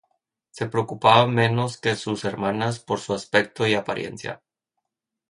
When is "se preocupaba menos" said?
0.49-1.77